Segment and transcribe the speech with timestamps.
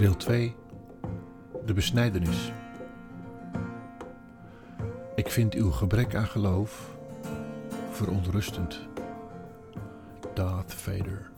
[0.00, 0.54] Deel 2
[1.66, 2.52] De besnijdenis.
[5.14, 6.96] Ik vind uw gebrek aan geloof
[7.90, 8.88] verontrustend.
[10.34, 11.30] Darth Vader.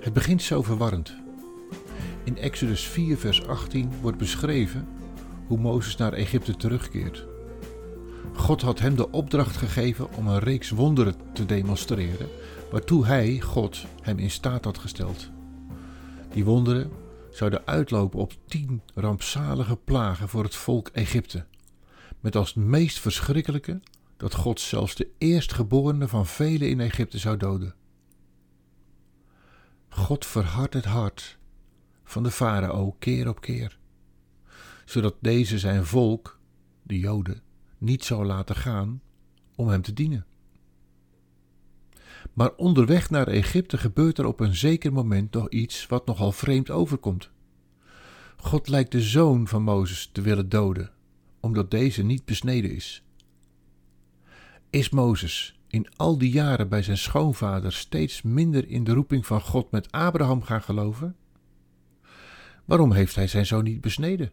[0.00, 1.16] Het begint zo verwarrend.
[2.24, 4.88] In Exodus 4, vers 18 wordt beschreven
[5.46, 7.31] hoe Mozes naar Egypte terugkeert.
[8.34, 12.28] God had hem de opdracht gegeven om een reeks wonderen te demonstreren,
[12.70, 15.30] waartoe hij, God, hem in staat had gesteld.
[16.32, 16.90] Die wonderen
[17.30, 21.46] zouden uitlopen op tien rampzalige plagen voor het volk Egypte,
[22.20, 23.80] met als meest verschrikkelijke
[24.16, 27.74] dat God zelfs de eerstgeborene van velen in Egypte zou doden.
[29.88, 31.38] God verhardt het hart
[32.04, 33.78] van de farao keer op keer,
[34.84, 36.38] zodat deze zijn volk,
[36.82, 37.42] de Joden,
[37.82, 39.00] niet zou laten gaan
[39.54, 40.26] om hem te dienen.
[42.32, 46.70] Maar onderweg naar Egypte gebeurt er op een zeker moment nog iets wat nogal vreemd
[46.70, 47.30] overkomt.
[48.36, 50.90] God lijkt de zoon van Mozes te willen doden,
[51.40, 53.02] omdat deze niet besneden is.
[54.70, 59.40] Is Mozes in al die jaren bij zijn schoonvader steeds minder in de roeping van
[59.40, 61.16] God met Abraham gaan geloven?
[62.64, 64.32] Waarom heeft hij zijn zoon niet besneden?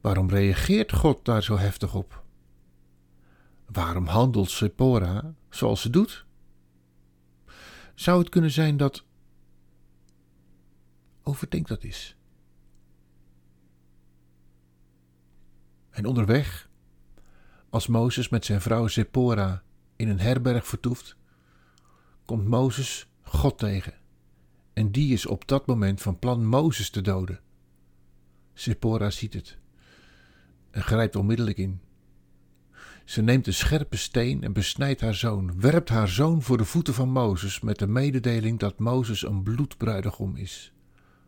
[0.00, 2.24] Waarom reageert God daar zo heftig op?
[3.66, 6.26] Waarom handelt Sephora zoals ze doet?
[7.94, 9.04] Zou het kunnen zijn dat.
[11.22, 12.16] Overdenk dat eens.
[15.90, 16.68] En onderweg,
[17.68, 19.62] als Mozes met zijn vrouw Sephora
[19.96, 21.16] in een herberg vertoeft,
[22.24, 23.94] komt Mozes God tegen.
[24.72, 27.40] En die is op dat moment van plan Mozes te doden.
[28.54, 29.58] Sephora ziet het
[30.70, 31.80] en grijpt onmiddellijk in.
[33.04, 36.94] Ze neemt een scherpe steen en besnijdt haar zoon, werpt haar zoon voor de voeten
[36.94, 40.72] van Mozes met de mededeling dat Mozes een bloedbruidegom is.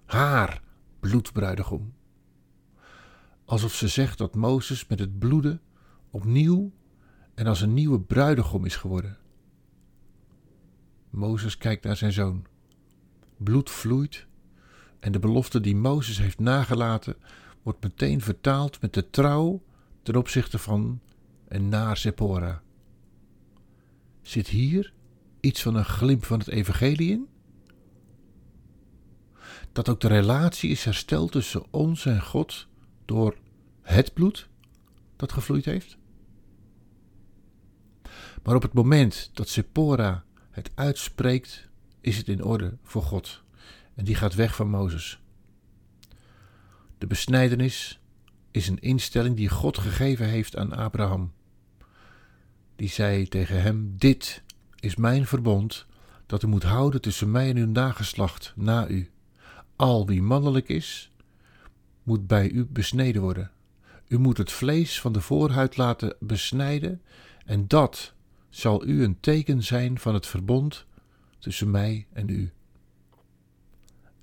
[0.04, 0.62] Haar
[1.00, 1.92] bloedbruidegom.
[3.44, 5.60] Alsof ze zegt dat Mozes met het bloeden
[6.10, 6.72] opnieuw
[7.34, 9.18] en als een nieuwe bruidegom is geworden.
[11.10, 12.46] Mozes kijkt naar zijn zoon.
[13.36, 14.26] Bloed vloeit
[15.00, 17.16] en de belofte die Mozes heeft nagelaten
[17.62, 19.62] wordt meteen vertaald met de trouw
[20.02, 21.00] ten opzichte van
[21.48, 22.62] en naar Sephora.
[24.22, 24.92] Zit hier
[25.40, 27.28] iets van een glimp van het evangelie in?
[29.72, 32.66] Dat ook de relatie is hersteld tussen ons en God
[33.04, 33.36] door
[33.82, 34.48] het bloed
[35.16, 35.96] dat gevloeid heeft?
[38.42, 41.68] Maar op het moment dat Sephora het uitspreekt,
[42.00, 43.42] is het in orde voor God.
[43.94, 45.21] En die gaat weg van Mozes.
[47.02, 48.00] De besnijdenis
[48.50, 51.32] is een instelling die God gegeven heeft aan Abraham.
[52.76, 54.42] Die zei tegen hem: Dit
[54.80, 55.86] is mijn verbond
[56.26, 59.10] dat u moet houden tussen mij en uw nageslacht na u.
[59.76, 61.10] Al wie mannelijk is,
[62.02, 63.50] moet bij u besneden worden.
[64.08, 67.02] U moet het vlees van de voorhuid laten besnijden,
[67.44, 68.14] en dat
[68.50, 70.86] zal u een teken zijn van het verbond
[71.38, 72.52] tussen mij en u.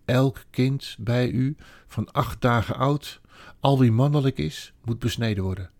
[0.09, 1.56] Elk kind bij u
[1.88, 3.22] van acht dagen oud,
[3.59, 5.72] al wie mannelijk is, moet besneden worden.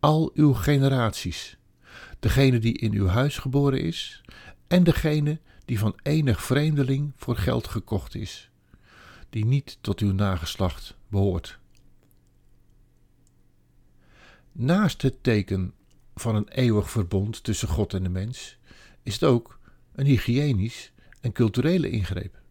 [0.00, 1.58] Al uw generaties,
[2.18, 4.22] degene die in uw huis geboren is,
[4.66, 8.50] en degene die van enig vreemdeling voor geld gekocht is,
[9.30, 11.58] die niet tot uw nageslacht behoort.
[14.52, 15.74] Naast het teken
[16.14, 18.58] van een eeuwig verbond tussen God en de mens,
[19.02, 19.58] is het ook
[19.92, 22.46] een hygiënisch en culturele ingreep.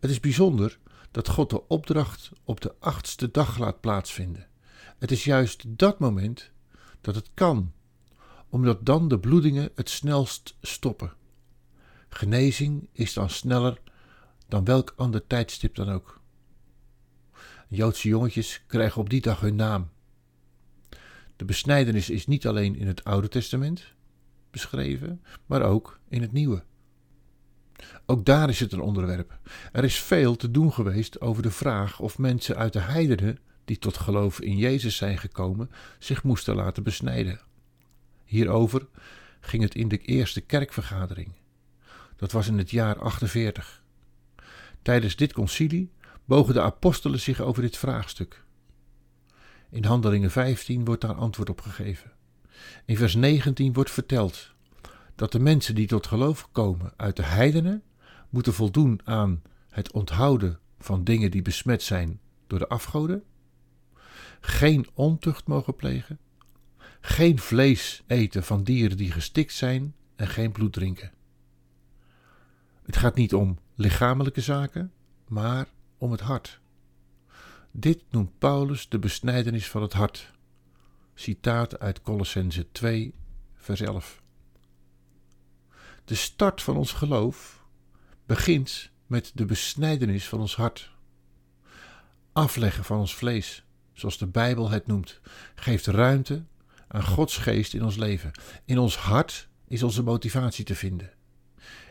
[0.00, 0.78] Het is bijzonder
[1.10, 4.46] dat God de opdracht op de achtste dag laat plaatsvinden.
[4.98, 6.50] Het is juist dat moment
[7.00, 7.72] dat het kan,
[8.48, 11.12] omdat dan de bloedingen het snelst stoppen.
[12.08, 13.80] Genezing is dan sneller
[14.48, 16.20] dan welk ander tijdstip dan ook.
[17.68, 19.90] Joodse jongetjes krijgen op die dag hun naam.
[21.36, 23.94] De besnijdenis is niet alleen in het Oude Testament
[24.50, 26.62] beschreven, maar ook in het Nieuwe.
[28.06, 29.38] Ook daar is het een onderwerp.
[29.72, 33.78] Er is veel te doen geweest over de vraag of mensen uit de heidenen, die
[33.78, 37.40] tot geloof in Jezus zijn gekomen, zich moesten laten besnijden.
[38.24, 38.86] Hierover
[39.40, 41.32] ging het in de eerste kerkvergadering.
[42.16, 43.82] Dat was in het jaar 48.
[44.82, 45.90] Tijdens dit concilie
[46.24, 48.44] bogen de apostelen zich over dit vraagstuk.
[49.70, 52.12] In Handelingen 15 wordt daar antwoord op gegeven.
[52.84, 54.54] In vers 19 wordt verteld
[55.20, 57.82] dat de mensen die tot geloof komen uit de heidenen
[58.30, 63.24] moeten voldoen aan het onthouden van dingen die besmet zijn door de afgoden,
[64.40, 66.18] geen ontucht mogen plegen,
[67.00, 71.12] geen vlees eten van dieren die gestikt zijn en geen bloed drinken.
[72.82, 74.92] Het gaat niet om lichamelijke zaken,
[75.28, 75.68] maar
[75.98, 76.60] om het hart.
[77.70, 80.32] Dit noemt Paulus de besnijdenis van het hart.
[81.14, 83.14] Citaat uit Colossense 2,
[83.54, 84.20] vers 11.
[86.10, 87.64] De start van ons geloof
[88.26, 90.90] begint met de besnijdenis van ons hart.
[92.32, 95.20] Afleggen van ons vlees, zoals de Bijbel het noemt,
[95.54, 96.44] geeft ruimte
[96.88, 98.30] aan Gods geest in ons leven.
[98.64, 101.10] In ons hart is onze motivatie te vinden.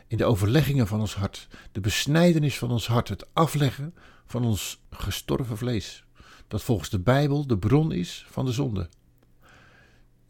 [0.06, 3.94] In de overleggingen van ons hart, de besnijdenis van ons hart, het afleggen
[4.26, 6.04] van ons gestorven vlees,
[6.48, 8.88] dat volgens de Bijbel de bron is van de zonde.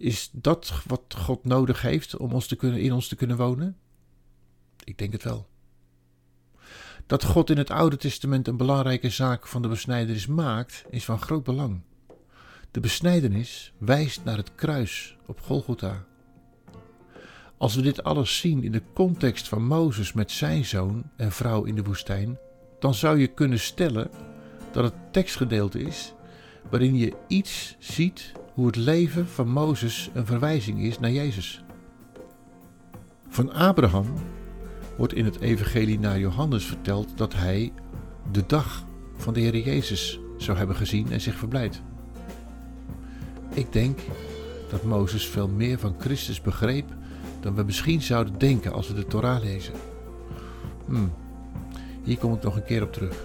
[0.00, 3.76] Is dat wat God nodig heeft om ons te kunnen, in ons te kunnen wonen?
[4.84, 5.48] Ik denk het wel.
[7.06, 11.20] Dat God in het Oude Testament een belangrijke zaak van de besnijdenis maakt, is van
[11.20, 11.80] groot belang.
[12.70, 16.04] De besnijdenis wijst naar het kruis op Golgotha.
[17.56, 21.64] Als we dit alles zien in de context van Mozes met zijn zoon en vrouw
[21.64, 22.38] in de woestijn,
[22.78, 24.10] dan zou je kunnen stellen
[24.72, 26.14] dat het tekstgedeelte is
[26.70, 31.64] waarin je iets ziet hoe het leven van Mozes een verwijzing is naar Jezus.
[33.28, 34.06] Van Abraham
[34.96, 37.72] wordt in het Evangelie naar Johannes verteld dat hij
[38.32, 38.84] de dag
[39.16, 41.82] van de Heer Jezus zou hebben gezien en zich verblijd.
[43.54, 43.98] Ik denk
[44.70, 46.88] dat Mozes veel meer van Christus begreep
[47.40, 49.74] dan we misschien zouden denken als we de Torah lezen.
[50.86, 51.12] Hmm,
[52.04, 53.24] hier kom ik nog een keer op terug.